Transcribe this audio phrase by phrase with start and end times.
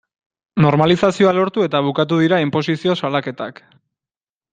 [0.63, 3.63] Normalizazioa lortu eta bukatu dira inposizio salaketak.